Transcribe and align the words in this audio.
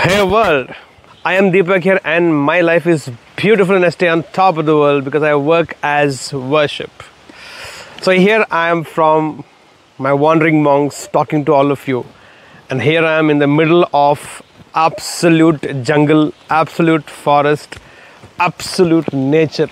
Hey 0.00 0.22
world, 0.22 0.68
I 1.24 1.34
am 1.34 1.50
Deepak 1.50 1.82
here 1.82 2.00
and 2.04 2.32
my 2.32 2.60
life 2.60 2.86
is 2.86 3.10
beautiful 3.34 3.74
and 3.74 3.84
I 3.84 3.88
stay 3.88 4.06
on 4.06 4.22
top 4.32 4.56
of 4.56 4.64
the 4.64 4.76
world 4.76 5.04
because 5.04 5.24
I 5.24 5.34
work 5.34 5.76
as 5.82 6.32
worship. 6.32 7.02
So 8.00 8.12
here 8.12 8.46
I 8.48 8.68
am 8.68 8.84
from 8.84 9.44
my 9.98 10.12
wandering 10.12 10.62
monks 10.62 11.08
talking 11.08 11.44
to 11.46 11.52
all 11.52 11.72
of 11.72 11.88
you 11.88 12.06
and 12.70 12.80
here 12.80 13.04
I 13.04 13.18
am 13.18 13.28
in 13.28 13.40
the 13.40 13.48
middle 13.48 13.88
of 13.92 14.40
absolute 14.72 15.82
jungle, 15.82 16.32
absolute 16.48 17.10
forest, 17.10 17.80
absolute 18.38 19.12
nature. 19.12 19.70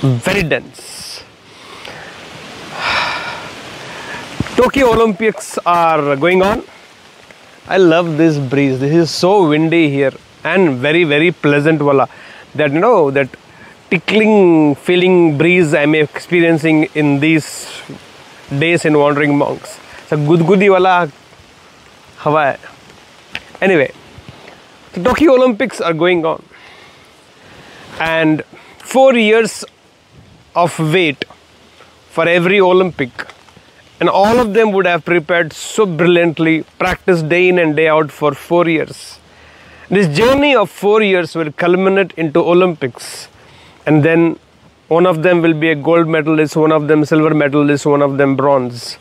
Very 0.00 0.42
dense. 0.42 1.22
Tokyo 4.56 4.90
Olympics 4.92 5.56
are 5.64 6.16
going 6.16 6.42
on 6.42 6.64
I 7.70 7.76
love 7.76 8.16
this 8.16 8.38
breeze. 8.38 8.80
This 8.80 8.94
is 8.94 9.10
so 9.10 9.46
windy 9.46 9.90
here 9.90 10.12
and 10.42 10.78
very 10.78 11.04
very 11.04 11.30
pleasant 11.32 11.82
wala. 11.82 12.08
That 12.54 12.72
you 12.72 12.80
know 12.80 13.10
that 13.10 13.28
tickling 13.90 14.74
feeling 14.74 15.36
breeze 15.36 15.74
I'm 15.74 15.94
experiencing 15.94 16.84
in 16.94 17.20
these 17.20 17.68
days 18.58 18.86
in 18.86 18.98
wandering 18.98 19.36
monks. 19.36 19.78
So 20.08 20.16
gudgudi 20.16 20.70
wala 20.70 21.12
hawa. 22.16 22.56
Anyway, 23.60 23.92
the 24.94 25.02
Tokyo 25.02 25.34
Olympics 25.34 25.78
are 25.78 25.92
going 25.92 26.24
on 26.24 26.42
and 28.00 28.44
four 28.78 29.14
years 29.14 29.62
of 30.56 30.78
wait 30.78 31.26
for 32.08 32.26
every 32.26 32.60
Olympic 32.60 33.10
and 34.00 34.08
all 34.08 34.38
of 34.38 34.54
them 34.54 34.72
would 34.72 34.86
have 34.86 35.04
prepared 35.04 35.52
so 35.52 35.84
brilliantly, 35.84 36.64
practiced 36.78 37.28
day 37.28 37.48
in 37.48 37.58
and 37.58 37.74
day 37.74 37.88
out 37.88 38.12
for 38.12 38.32
four 38.32 38.68
years. 38.68 39.18
This 39.90 40.16
journey 40.16 40.54
of 40.54 40.70
four 40.70 41.02
years 41.02 41.34
will 41.34 41.50
culminate 41.50 42.12
into 42.16 42.40
Olympics, 42.40 43.28
and 43.86 44.04
then 44.04 44.38
one 44.86 45.06
of 45.06 45.22
them 45.22 45.42
will 45.42 45.54
be 45.54 45.70
a 45.70 45.74
gold 45.74 46.06
medalist, 46.06 46.56
one 46.56 46.72
of 46.72 46.86
them 46.86 47.04
silver 47.04 47.34
medalist, 47.34 47.86
one 47.86 48.02
of 48.02 48.18
them 48.18 48.36
bronze. 48.36 48.98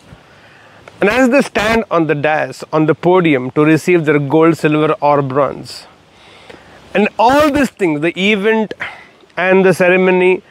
And 0.99 1.09
as 1.09 1.29
they 1.29 1.41
stand 1.41 1.83
on 1.91 2.07
the 2.07 2.15
dais, 2.15 2.63
on 2.73 2.87
the 2.87 2.95
podium 2.95 3.51
to 3.51 3.63
receive 3.63 4.05
their 4.05 4.17
gold, 4.17 4.57
silver, 4.57 4.95
or 4.99 5.21
bronze, 5.21 5.85
and 6.95 7.07
all 7.19 7.51
these 7.51 7.69
things, 7.69 8.01
the 8.01 8.19
event 8.19 8.73
and 9.35 9.63
the 9.63 9.73
ceremony, 9.73 10.41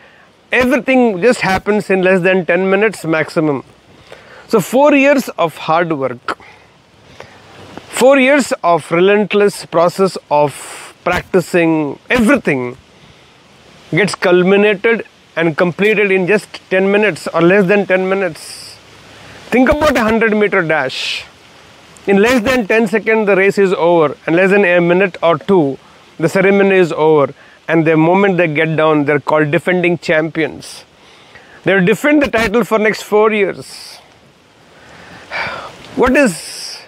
everything 0.52 1.20
just 1.20 1.40
happens 1.40 1.90
in 1.90 2.02
less 2.02 2.20
than 2.20 2.46
10 2.46 2.70
minutes 2.70 3.04
maximum 3.04 3.64
so, 4.48 4.60
four 4.60 4.94
years 4.94 5.28
of 5.44 5.56
hard 5.56 5.92
work, 5.92 6.38
four 7.88 8.16
years 8.16 8.52
of 8.62 8.88
relentless 8.92 9.66
process 9.66 10.16
of 10.30 10.52
practicing 11.02 11.98
everything 12.08 12.76
gets 13.90 14.14
culminated 14.14 15.04
and 15.34 15.56
completed 15.56 16.12
in 16.12 16.28
just 16.28 16.60
10 16.70 16.92
minutes 16.92 17.26
or 17.34 17.42
less 17.42 17.66
than 17.66 17.86
10 17.86 18.08
minutes. 18.08 18.76
Think 19.50 19.68
about 19.68 19.96
a 19.96 20.04
100 20.04 20.36
meter 20.36 20.62
dash. 20.62 21.24
In 22.06 22.18
less 22.18 22.40
than 22.44 22.68
10 22.68 22.86
seconds, 22.86 23.26
the 23.26 23.34
race 23.34 23.58
is 23.58 23.72
over, 23.72 24.16
and 24.28 24.36
less 24.36 24.50
than 24.50 24.64
a 24.64 24.80
minute 24.80 25.16
or 25.24 25.38
two, 25.38 25.76
the 26.20 26.28
ceremony 26.28 26.76
is 26.76 26.92
over. 26.92 27.34
And 27.66 27.84
the 27.84 27.96
moment 27.96 28.36
they 28.36 28.46
get 28.46 28.76
down, 28.76 29.06
they're 29.06 29.18
called 29.18 29.50
defending 29.50 29.98
champions. 29.98 30.84
They'll 31.64 31.84
defend 31.84 32.22
the 32.22 32.30
title 32.30 32.62
for 32.62 32.78
next 32.78 33.02
four 33.02 33.32
years 33.32 33.98
what 35.96 36.14
is 36.14 36.78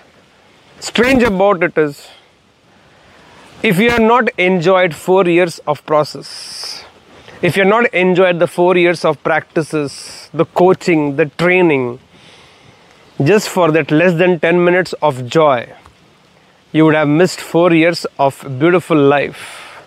strange 0.80 1.22
about 1.22 1.62
it 1.62 1.78
is 1.78 2.08
if 3.62 3.78
you 3.78 3.90
have 3.90 4.02
not 4.02 4.28
enjoyed 4.38 4.94
four 4.94 5.26
years 5.26 5.58
of 5.60 5.84
process, 5.86 6.84
if 7.40 7.56
you 7.56 7.62
have 7.62 7.70
not 7.70 7.86
enjoyed 7.94 8.38
the 8.38 8.46
four 8.46 8.76
years 8.76 9.06
of 9.06 9.22
practices, 9.22 10.28
the 10.34 10.44
coaching, 10.44 11.16
the 11.16 11.26
training, 11.26 11.98
just 13.24 13.48
for 13.48 13.72
that 13.72 13.90
less 13.90 14.12
than 14.18 14.38
10 14.40 14.62
minutes 14.62 14.92
of 15.00 15.26
joy, 15.26 15.72
you 16.72 16.84
would 16.84 16.94
have 16.94 17.08
missed 17.08 17.40
four 17.40 17.72
years 17.72 18.04
of 18.18 18.44
beautiful 18.58 18.96
life. 18.96 19.82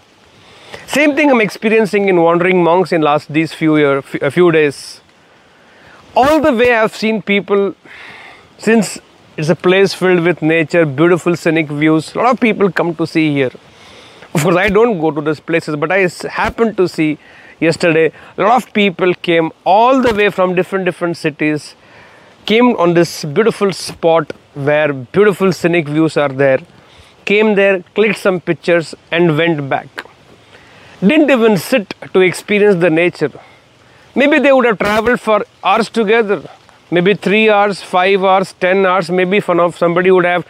Same 0.88 1.16
thing 1.16 1.30
I'm 1.30 1.42
experiencing 1.42 2.10
in 2.10 2.22
wandering 2.22 2.64
monks 2.64 2.92
in 2.92 3.02
last 3.02 3.32
these 3.32 3.54
few 3.54 3.78
year, 3.78 4.00
a 4.00 4.32
few 4.32 4.52
days. 4.52 5.00
All 6.16 6.42
the 6.42 6.52
way 6.52 6.74
I've 6.74 6.96
seen 6.96 7.22
people 7.22 7.76
since 8.58 9.00
it's 9.38 9.50
a 9.50 9.56
place 9.56 9.94
filled 9.94 10.26
with 10.26 10.42
nature, 10.42 10.86
beautiful 10.86 11.36
scenic 11.36 11.70
views. 11.70 12.14
A 12.16 12.18
lot 12.18 12.32
of 12.32 12.40
people 12.40 12.72
come 12.72 12.94
to 12.96 13.08
see 13.08 13.32
here. 13.32 13.52
Of 14.34 14.44
course, 14.44 14.58
I 14.58 14.68
don't 14.70 15.00
go 15.00 15.12
to 15.12 15.22
these 15.22 15.40
places, 15.40 15.76
but 15.78 15.92
I 15.92 16.10
happened 16.30 16.76
to 16.78 16.88
see 16.88 17.18
yesterday 17.60 18.12
a 18.38 18.42
lot 18.42 18.64
of 18.64 18.74
people 18.74 19.14
came 19.14 19.52
all 19.66 20.02
the 20.02 20.14
way 20.14 20.30
from 20.30 20.56
different 20.56 20.86
different 20.86 21.16
cities, 21.16 21.76
came 22.46 22.76
on 22.76 22.94
this 22.94 23.24
beautiful 23.24 23.72
spot 23.72 24.34
where 24.54 24.92
beautiful 24.92 25.54
scenic 25.54 25.88
views 25.88 26.18
are 26.18 26.30
there, 26.30 26.60
came 27.24 27.56
there, 27.56 27.84
clicked 27.96 28.18
some 28.18 28.42
pictures, 28.42 28.96
and 29.12 29.38
went 29.38 29.70
back. 29.70 29.88
Didn't 31.00 31.30
even 31.30 31.58
sit 31.58 31.94
to 32.14 32.20
experience 32.20 32.82
the 32.82 32.90
nature. 32.90 33.32
Maybe 34.14 34.40
they 34.40 34.52
would 34.52 34.66
have 34.66 34.78
traveled 34.78 35.22
for 35.22 35.46
hours 35.64 35.90
together 35.90 36.44
maybe 36.92 37.14
three 37.16 37.50
hours, 37.50 37.82
five 37.82 38.24
hours, 38.24 38.54
ten 38.54 38.86
hours, 38.86 39.10
maybe 39.10 39.38
if 39.38 39.46
somebody 39.78 40.12
would 40.12 40.26
have 40.26 40.46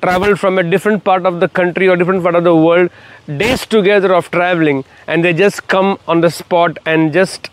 traveled 0.00 0.38
from 0.38 0.58
a 0.58 0.62
different 0.62 1.02
part 1.02 1.26
of 1.26 1.40
the 1.40 1.48
country 1.48 1.88
or 1.88 1.96
different 1.96 2.22
part 2.22 2.34
of 2.34 2.44
the 2.44 2.54
world, 2.54 2.90
days 3.26 3.66
together 3.66 4.14
of 4.14 4.30
traveling, 4.30 4.84
and 5.06 5.24
they 5.24 5.32
just 5.32 5.66
come 5.66 5.98
on 6.06 6.20
the 6.20 6.30
spot 6.30 6.78
and 6.86 7.12
just 7.12 7.50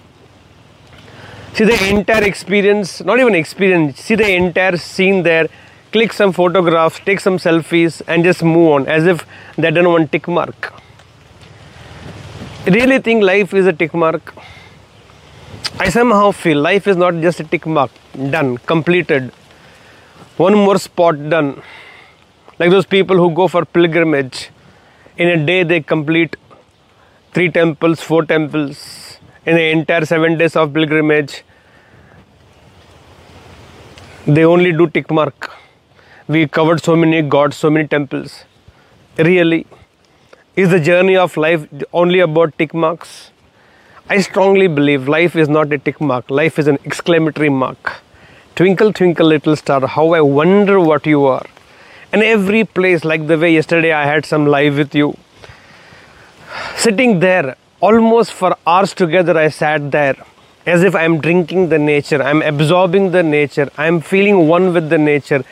see 1.54 1.64
the 1.64 1.90
entire 1.90 2.24
experience, 2.24 3.04
not 3.04 3.20
even 3.20 3.34
experience, 3.34 4.00
see 4.00 4.16
the 4.16 4.30
entire 4.32 4.78
scene 4.78 5.24
there, 5.24 5.48
click 5.92 6.12
some 6.14 6.34
photographs, 6.34 7.00
take 7.00 7.20
some 7.20 7.38
selfies, 7.38 8.02
and 8.08 8.24
just 8.24 8.44
move 8.44 8.70
on 8.70 8.88
as 8.88 9.06
if 9.06 9.26
they 9.56 9.72
done 9.72 9.90
one 9.90 10.08
tick 10.08 10.28
mark. 10.28 10.74
Really 12.68 13.00
think 13.00 13.24
life 13.24 13.54
is 13.54 13.66
a 13.66 13.74
tick 13.74 13.94
mark. 13.94 14.34
I 15.74 15.90
somehow 15.90 16.32
feel 16.32 16.62
life 16.62 16.88
is 16.88 16.96
not 16.96 17.16
just 17.16 17.42
a 17.42 17.44
tick 17.44 17.66
mark, 17.66 17.92
done, 18.30 18.58
completed. 18.60 19.32
One 20.38 20.54
more 20.54 20.78
spot 20.78 21.30
done. 21.30 21.62
Like 22.60 22.70
those 22.70 22.86
people 22.86 23.18
who 23.18 23.32
go 23.32 23.50
for 23.50 23.66
pilgrimage. 23.66 24.52
In 25.18 25.28
a 25.28 25.46
day, 25.46 25.64
they 25.64 25.82
complete 25.82 26.38
three 27.34 27.52
temples, 27.52 28.00
four 28.00 28.24
temples. 28.24 29.18
In 29.46 29.56
the 29.56 29.70
entire 29.72 30.06
seven 30.06 30.38
days 30.38 30.56
of 30.56 30.74
pilgrimage, 30.74 31.44
they 34.26 34.46
only 34.46 34.72
do 34.72 34.88
tick 34.88 35.12
mark. 35.12 35.52
We 36.28 36.48
covered 36.48 36.82
so 36.82 36.96
many 36.96 37.22
gods, 37.22 37.58
so 37.58 37.70
many 37.70 37.88
temples. 37.88 38.46
Really? 39.18 39.68
Is 40.56 40.70
the 40.70 40.80
journey 40.80 41.18
of 41.18 41.36
life 41.36 41.68
only 41.92 42.20
about 42.20 42.58
tick 42.58 42.74
marks? 42.74 43.32
I 44.08 44.22
strongly 44.22 44.68
believe 44.68 45.08
life 45.08 45.36
is 45.36 45.50
not 45.50 45.74
a 45.74 45.80
tick 45.80 46.00
mark, 46.00 46.30
life 46.30 46.60
is 46.60 46.68
an 46.68 46.78
exclamatory 46.86 47.50
mark. 47.50 48.04
Twinkle, 48.56 48.94
twinkle, 48.94 49.26
little 49.26 49.56
star, 49.56 49.88
how 49.88 50.14
I 50.14 50.22
wonder 50.22 50.80
what 50.80 51.08
you 51.08 51.26
are. 51.26 51.46
And 52.14 52.22
every 52.22 52.66
place, 52.66 53.04
like 53.04 53.26
the 53.26 53.36
way 53.36 53.52
yesterday 53.52 53.94
I 53.94 54.06
had 54.06 54.24
some 54.24 54.46
live 54.46 54.78
with 54.78 54.94
you, 54.94 55.18
sitting 56.76 57.20
there 57.20 57.58
almost 57.82 58.32
for 58.32 58.56
hours 58.68 58.94
together, 58.94 59.36
I 59.36 59.50
sat 59.50 59.90
there 59.90 60.16
as 60.68 60.84
if 60.84 60.94
I'm 60.94 61.20
drinking 61.20 61.70
the 61.70 61.80
nature, 61.80 62.22
I'm 62.22 62.44
absorbing 62.44 63.10
the 63.10 63.24
nature, 63.24 63.72
I'm 63.76 64.02
feeling 64.02 64.48
one 64.48 64.72
with 64.72 64.90
the 64.90 65.00
nature, 65.00 65.44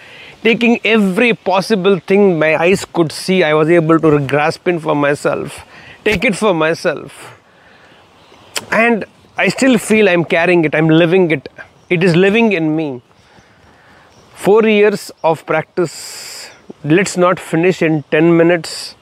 taking 0.44 0.80
every 0.86 1.34
possible 1.34 1.98
thing 1.98 2.38
my 2.38 2.56
eyes 2.56 2.86
could 2.86 3.12
see, 3.12 3.42
I 3.42 3.56
was 3.56 3.68
able 3.70 4.00
to 4.00 4.20
grasp 4.20 4.68
in 4.68 4.80
for 4.80 4.96
myself, 4.96 5.66
take 6.06 6.24
it 6.24 6.36
for 6.36 6.54
myself 6.54 7.40
and 8.72 9.06
I 9.38 9.48
still 9.50 9.78
feel 9.78 10.08
I'm 10.08 10.26
carrying 10.26 10.66
it, 10.66 10.76
I'm 10.76 10.88
living 10.88 11.32
it. 11.32 11.50
It 11.90 12.04
is 12.04 12.16
living 12.16 12.52
in 12.54 12.76
me. 12.76 13.02
Four 14.36 14.66
years 14.66 15.12
of 15.24 15.46
practice, 15.46 16.50
let's 16.84 17.18
not 17.18 17.40
finish 17.40 17.82
in 17.82 18.04
10 18.12 18.36
minutes. 18.36 18.96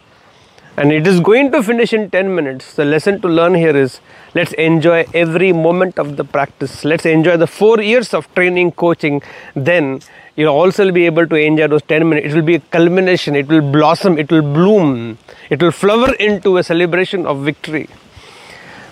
And 0.78 0.92
it 0.92 1.06
is 1.06 1.20
going 1.20 1.52
to 1.52 1.62
finish 1.62 1.92
in 1.94 2.10
10 2.10 2.34
minutes. 2.34 2.76
The 2.76 2.86
lesson 2.86 3.22
to 3.22 3.28
learn 3.28 3.56
here 3.56 3.76
is 3.76 4.00
let's 4.34 4.54
enjoy 4.54 5.06
every 5.14 5.52
moment 5.52 6.00
of 6.00 6.16
the 6.16 6.24
practice. 6.24 6.86
Let's 6.86 7.06
enjoy 7.06 7.38
the 7.38 7.48
four 7.48 7.82
years 7.82 8.14
of 8.14 8.34
training, 8.36 8.72
coaching. 8.74 9.22
Then 9.54 10.02
you'll 10.36 10.56
also 10.56 10.90
be 10.92 11.06
able 11.06 11.28
to 11.28 11.36
enjoy 11.36 11.68
those 11.68 11.82
10 11.84 12.08
minutes. 12.08 12.28
It 12.28 12.36
will 12.36 12.42
be 12.44 12.56
a 12.56 12.60
culmination, 12.60 13.36
it 13.36 13.48
will 13.48 13.62
blossom, 13.62 14.18
it 14.18 14.32
will 14.32 14.42
bloom, 14.42 15.18
it 15.50 15.62
will 15.62 15.72
flower 15.72 16.14
into 16.16 16.58
a 16.58 16.64
celebration 16.64 17.26
of 17.26 17.40
victory. 17.40 17.90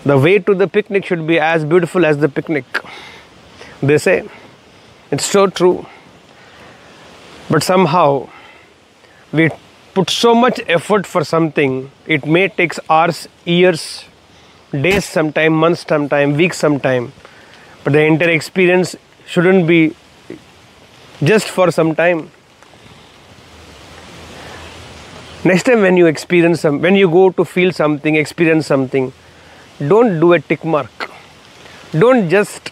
The 0.06 0.18
way 0.18 0.40
to 0.40 0.56
the 0.56 0.68
picnic 0.68 1.06
should 1.06 1.28
be 1.28 1.40
as 1.40 1.66
beautiful 1.66 2.06
as 2.06 2.18
the 2.18 2.30
picnic. 2.30 2.66
They 3.82 3.98
say 3.98 4.28
it's 5.12 5.26
so 5.26 5.48
true. 5.48 5.86
But 7.50 7.64
somehow 7.64 8.30
we 9.32 9.50
put 9.94 10.10
so 10.10 10.34
much 10.34 10.62
effort 10.68 11.06
for 11.06 11.24
something, 11.24 11.92
it 12.06 12.26
may 12.26 12.48
take 12.48 12.74
hours, 12.90 13.28
years, 13.44 14.06
days, 14.72 15.06
sometime, 15.06 15.54
months, 15.54 15.86
sometime, 15.88 16.36
weeks, 16.36 16.58
sometime. 16.58 17.12
But 17.84 17.94
the 17.94 18.02
entire 18.02 18.30
experience 18.30 18.96
shouldn't 19.26 19.68
be 19.68 19.96
just 21.24 21.48
for 21.48 21.72
some 21.72 21.96
time. 21.96 22.32
Next 25.44 25.64
time 25.64 25.82
when 25.82 25.98
you 25.98 26.06
experience 26.06 26.62
some, 26.62 26.82
when 26.82 26.96
you 26.96 27.10
go 27.10 27.32
to 27.32 27.46
feel 27.46 27.72
something, 27.72 28.16
experience 28.16 28.68
something, 28.68 29.14
don't 29.88 30.20
do 30.20 30.34
a 30.34 30.40
tick 30.40 30.66
mark. 30.66 31.12
Don't 31.92 32.30
just 32.30 32.72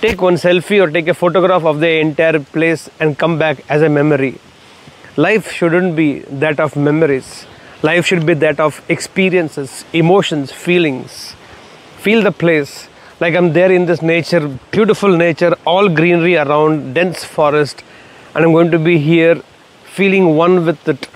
take 0.00 0.20
one 0.20 0.34
selfie 0.34 0.82
or 0.82 0.90
take 0.90 1.06
a 1.08 1.14
photograph 1.14 1.64
of 1.64 1.80
the 1.80 2.00
entire 2.00 2.40
place 2.40 2.88
and 2.98 3.18
come 3.18 3.38
back 3.38 3.64
as 3.68 3.82
a 3.82 3.88
memory. 3.88 4.38
Life 5.16 5.52
shouldn't 5.52 5.94
be 5.94 6.20
that 6.20 6.58
of 6.58 6.74
memories. 6.76 7.46
Life 7.82 8.06
should 8.06 8.24
be 8.24 8.34
that 8.34 8.58
of 8.58 8.80
experiences, 8.88 9.84
emotions, 9.92 10.50
feelings. 10.50 11.34
Feel 11.98 12.22
the 12.22 12.32
place 12.32 12.88
like 13.20 13.34
I'm 13.34 13.52
there 13.52 13.70
in 13.70 13.86
this 13.86 14.00
nature, 14.02 14.48
beautiful 14.70 15.14
nature, 15.16 15.54
all 15.66 15.88
greenery 15.88 16.36
around, 16.36 16.94
dense 16.94 17.24
forest, 17.24 17.84
and 18.34 18.44
I'm 18.44 18.52
going 18.52 18.70
to 18.70 18.78
be 18.78 18.98
here 18.98 19.42
feeling 19.84 20.36
one 20.36 20.64
with 20.64 20.88
it. 20.88 21.08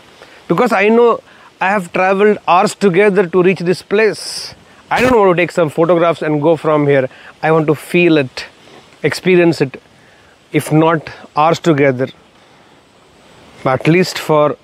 Because 0.49 0.73
I 0.73 0.88
know 0.88 1.20
I 1.61 1.70
have 1.70 1.93
traveled 1.93 2.38
hours 2.46 2.75
together 2.75 3.26
to 3.26 3.43
reach 3.43 3.61
this 3.61 3.81
place. 3.81 4.55
I 4.88 5.00
don't 5.00 5.19
want 5.19 5.37
to 5.37 5.43
take 5.43 5.50
some 5.50 5.69
photographs 5.69 6.23
and 6.23 6.41
go 6.41 6.56
from 6.56 6.87
here. 6.87 7.09
I 7.43 7.50
want 7.50 7.67
to 7.67 7.75
feel 7.75 8.19
it 8.19 8.47
experience 9.03 9.61
it 9.61 9.81
if 10.53 10.73
not 10.73 11.11
hours 11.37 11.59
together 11.59 12.09
at 13.65 13.87
least 13.87 14.19
for 14.19 14.56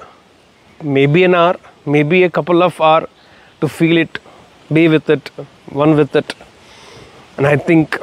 maybe 0.83 1.25
an 1.25 1.35
hour 1.35 1.57
maybe 1.85 2.23
a 2.23 2.31
couple 2.31 2.63
of 2.63 2.81
hours 2.81 3.09
to 3.61 3.69
feel 3.69 3.97
it 4.05 4.19
be 4.73 4.89
with 4.89 5.11
it 5.11 5.29
one 5.83 5.97
with 5.97 6.15
it. 6.17 6.35
And 7.37 7.47
i 7.47 7.57
think 7.57 7.99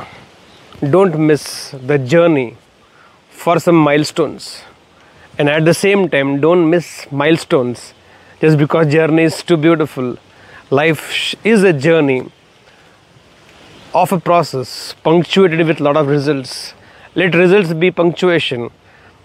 don't 0.95 1.18
miss 1.30 1.71
the 1.71 1.98
journey 1.98 2.57
for 3.30 3.60
some 3.60 3.75
milestones. 3.75 4.62
And 5.38 5.50
at 5.50 5.63
the 5.66 5.74
same 5.74 6.10
time 6.10 6.42
don't 6.42 6.69
miss 6.69 6.88
milestones 7.12 7.94
just 8.42 8.57
because 8.57 8.92
journey 8.92 9.24
is 9.24 9.42
too 9.44 9.57
beautiful 9.57 10.18
life 10.71 11.33
is 11.44 11.63
a 11.63 11.74
journey 11.74 12.31
of 13.94 14.12
a 14.12 14.19
process 14.19 14.94
punctuated 15.04 15.66
with 15.66 15.80
lot 15.80 15.98
of 15.98 16.07
results. 16.07 16.75
Let 17.16 17.33
results 17.33 17.74
be 17.74 17.89
punctuation 17.89 18.69